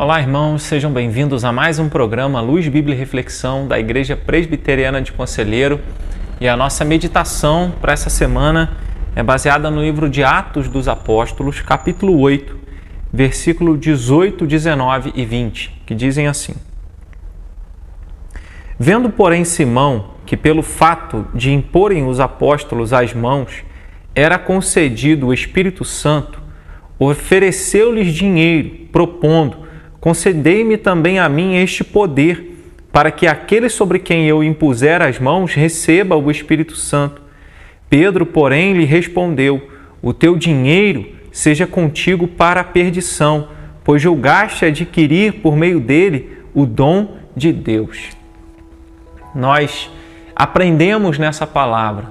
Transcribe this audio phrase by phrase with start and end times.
[0.00, 5.02] Olá, irmãos, sejam bem-vindos a mais um programa Luz, Bíblia e Reflexão da Igreja Presbiteriana
[5.02, 5.80] de Conselheiro.
[6.40, 8.76] E a nossa meditação para essa semana
[9.16, 12.56] é baseada no livro de Atos dos Apóstolos, capítulo 8,
[13.12, 16.54] versículo 18, 19 e 20, que dizem assim:
[18.78, 23.64] Vendo, porém, Simão que, pelo fato de imporem os apóstolos as mãos,
[24.14, 26.40] era concedido o Espírito Santo,
[27.00, 29.66] ofereceu-lhes dinheiro, propondo
[30.00, 32.56] concedei-me também a mim este poder,
[32.92, 37.22] para que aquele sobre quem eu impuser as mãos receba o Espírito Santo.
[37.88, 39.68] Pedro, porém, lhe respondeu:
[40.02, 43.48] O teu dinheiro seja contigo para a perdição,
[43.84, 48.10] pois julgaste adquirir por meio dele o dom de Deus.
[49.34, 49.90] Nós
[50.34, 52.10] aprendemos nessa palavra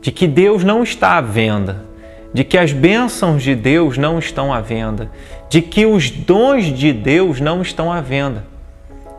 [0.00, 1.84] de que Deus não está à venda,
[2.32, 5.10] de que as bênçãos de Deus não estão à venda,
[5.48, 8.44] de que os dons de Deus não estão à venda.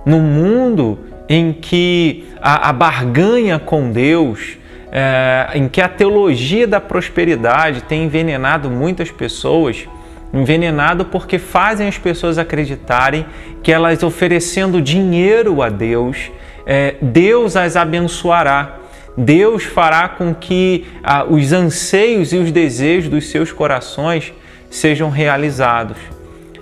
[0.06, 4.58] No mundo em que a, a barganha com Deus,
[4.91, 9.88] é, em que a teologia da prosperidade tem envenenado muitas pessoas,
[10.34, 13.25] envenenado porque fazem as pessoas acreditarem
[13.61, 16.31] que elas oferecendo dinheiro a Deus,
[16.66, 18.80] é, Deus as abençoará.
[19.17, 24.33] Deus fará com que ah, os anseios e os desejos dos seus corações
[24.69, 25.97] sejam realizados.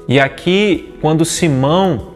[0.07, 2.11] E aqui, quando Simão,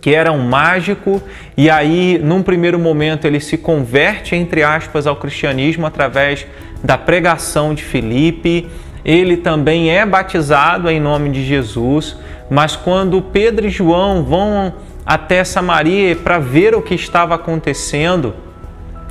[0.00, 1.22] que era um mágico,
[1.56, 6.46] e aí, num primeiro momento, ele se converte, entre aspas, ao cristianismo através
[6.82, 8.68] da pregação de Filipe,
[9.04, 12.16] ele também é batizado em nome de Jesus,
[12.50, 14.74] mas quando Pedro e João vão
[15.06, 18.34] até Samaria para ver o que estava acontecendo,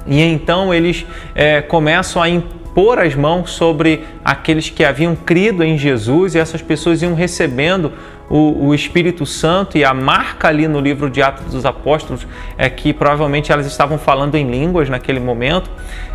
[0.08, 1.06] e então eles
[1.36, 6.62] é, começam a impor as mãos sobre aqueles que haviam crido em Jesus e essas
[6.62, 7.92] pessoas iam recebendo
[8.30, 12.70] o, o, Espírito Santo e a marca ali no livro de Atos dos Apóstolos é
[12.70, 15.70] que provavelmente elas estavam falando em línguas naquele momento.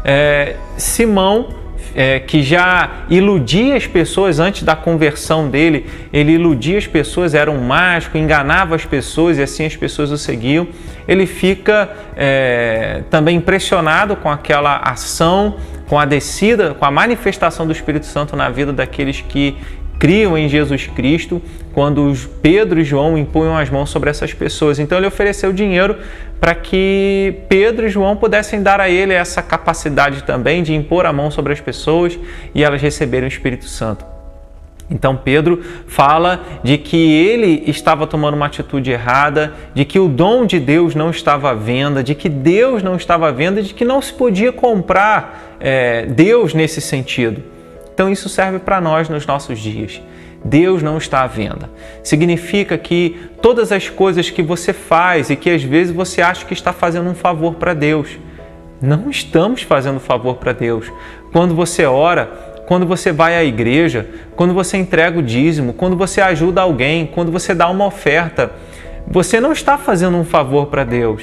[0.04, 1.48] É, Simão
[1.94, 7.50] é, que já iludia as pessoas antes da conversão dele, ele iludia as pessoas, era
[7.50, 10.66] um mágico, enganava as pessoas e assim as pessoas o seguiam.
[11.06, 15.56] Ele fica é, também impressionado com aquela ação,
[15.88, 19.56] com a descida, com a manifestação do Espírito Santo na vida daqueles que
[20.02, 21.40] criam em Jesus Cristo,
[21.72, 24.80] quando Pedro e João impunham as mãos sobre essas pessoas.
[24.80, 25.96] Então ele ofereceu dinheiro
[26.42, 31.12] para que Pedro e João pudessem dar a ele essa capacidade também de impor a
[31.12, 32.18] mão sobre as pessoas
[32.52, 34.04] e elas receberem o Espírito Santo.
[34.90, 40.44] Então Pedro fala de que ele estava tomando uma atitude errada, de que o dom
[40.44, 43.84] de Deus não estava à venda, de que Deus não estava à venda, de que
[43.84, 47.40] não se podia comprar é, Deus nesse sentido.
[47.94, 50.02] Então isso serve para nós nos nossos dias.
[50.44, 51.70] Deus não está à venda.
[52.02, 56.52] Significa que todas as coisas que você faz e que às vezes você acha que
[56.52, 58.18] está fazendo um favor para Deus,
[58.80, 60.90] não estamos fazendo favor para Deus.
[61.32, 62.26] Quando você ora,
[62.66, 67.30] quando você vai à igreja, quando você entrega o dízimo, quando você ajuda alguém, quando
[67.30, 68.52] você dá uma oferta,
[69.06, 71.22] você não está fazendo um favor para Deus.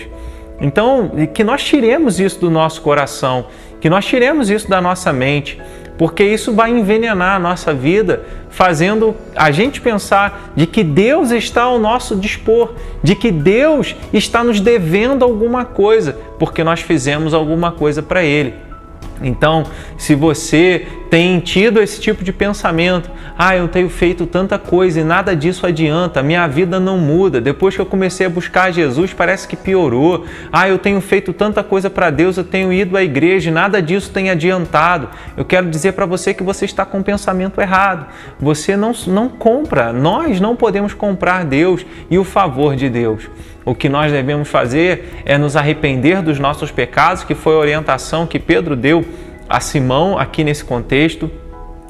[0.61, 3.47] Então, que nós tiremos isso do nosso coração,
[3.79, 5.59] que nós tiremos isso da nossa mente
[5.99, 11.63] porque isso vai envenenar a nossa vida, fazendo a gente pensar de que Deus está
[11.63, 12.73] ao nosso dispor,
[13.03, 18.53] de que Deus está nos devendo alguma coisa, porque nós fizemos alguma coisa para Ele.
[19.21, 19.65] Então,
[19.97, 25.03] se você tem tido esse tipo de pensamento, ah, eu tenho feito tanta coisa e
[25.03, 27.41] nada disso adianta, minha vida não muda.
[27.41, 30.25] Depois que eu comecei a buscar Jesus, parece que piorou.
[30.51, 33.81] Ah, eu tenho feito tanta coisa para Deus, eu tenho ido à igreja e nada
[33.81, 35.09] disso tem adiantado.
[35.35, 38.05] Eu quero dizer para você que você está com o pensamento errado.
[38.39, 43.27] Você não, não compra, nós não podemos comprar Deus e o favor de Deus.
[43.65, 48.25] O que nós devemos fazer é nos arrepender dos nossos pecados, que foi a orientação
[48.25, 49.05] que Pedro deu
[49.49, 51.29] a Simão aqui nesse contexto,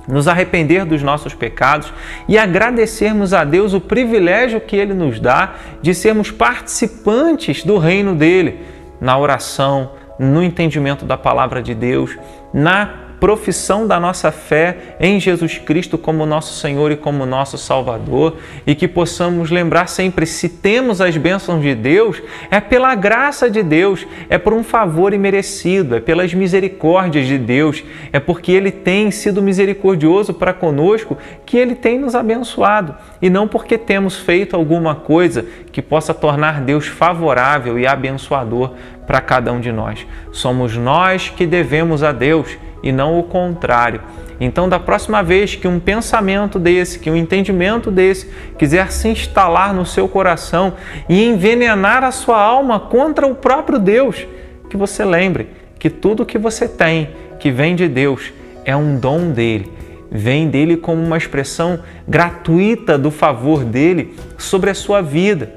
[0.07, 1.93] nos arrepender dos nossos pecados
[2.27, 8.15] e agradecermos a Deus o privilégio que Ele nos dá de sermos participantes do reino
[8.15, 8.61] dele,
[8.99, 12.17] na oração, no entendimento da palavra de Deus,
[12.53, 18.37] na profissão da nossa fé em Jesus Cristo como nosso Senhor e como nosso Salvador
[18.65, 23.61] e que possamos lembrar sempre: se temos as bênçãos de Deus, é pela graça de
[23.61, 29.11] Deus, é por um favor imerecido, é pelas misericórdias de Deus, é porque Ele tem
[29.11, 34.95] sido misericordioso para conosco que Ele tem nos abençoado e não porque temos feito alguma
[34.95, 38.71] coisa que possa tornar Deus favorável e abençoador
[39.05, 40.05] para cada um de nós.
[40.31, 44.01] Somos nós que devemos a Deus e não o contrário.
[44.39, 49.73] Então, da próxima vez que um pensamento desse, que um entendimento desse quiser se instalar
[49.73, 50.73] no seu coração
[51.09, 54.25] e envenenar a sua alma contra o próprio Deus,
[54.69, 57.09] que você lembre que tudo que você tem,
[57.39, 58.31] que vem de Deus,
[58.63, 59.71] é um dom dele.
[60.11, 65.53] Vem dele como uma expressão gratuita do favor dele sobre a sua vida.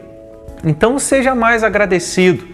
[0.65, 2.52] Então, seja mais agradecido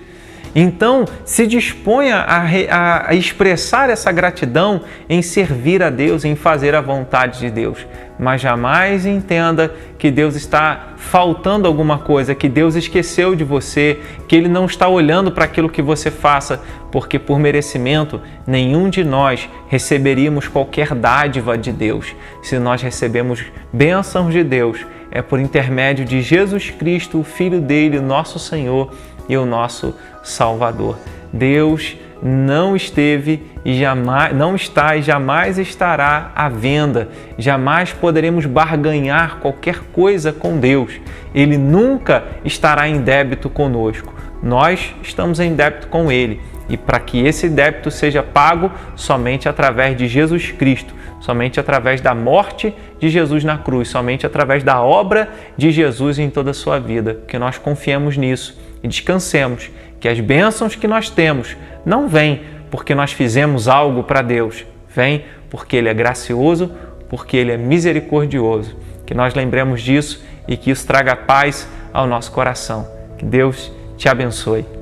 [0.55, 6.81] então, se disponha a, a, expressar essa gratidão em servir a Deus, em fazer a
[6.81, 7.87] vontade de Deus.
[8.19, 14.35] Mas jamais entenda que Deus está faltando alguma coisa, que Deus esqueceu de você, que
[14.35, 16.61] Ele não está olhando para aquilo que você faça,
[16.91, 22.15] porque por merecimento nenhum de nós receberíamos qualquer dádiva de Deus.
[22.43, 28.01] Se nós recebemos bênçãos de Deus, é por intermédio de Jesus Cristo, o Filho dele,
[28.01, 28.91] nosso Senhor
[29.29, 30.97] e o nosso Salvador.
[31.33, 37.09] Deus não esteve e jamais não está e jamais estará à venda.
[37.37, 41.01] Jamais poderemos barganhar qualquer coisa com Deus.
[41.35, 44.15] Ele nunca estará em débito conosco.
[44.43, 46.41] Nós estamos em débito com ele.
[46.69, 52.15] E para que esse débito seja pago somente através de Jesus Cristo, somente através da
[52.15, 56.79] morte de Jesus na cruz, somente através da obra de Jesus em toda a sua
[56.79, 57.21] vida.
[57.27, 59.71] Que nós confiemos nisso e descansemos
[60.01, 64.65] que as bênçãos que nós temos não vêm porque nós fizemos algo para Deus,
[64.95, 66.71] vem porque Ele é gracioso,
[67.09, 68.77] porque Ele é misericordioso.
[69.07, 72.87] Que nós lembremos disso e que isso traga paz ao nosso coração.
[73.17, 74.78] Que Deus te abençoe.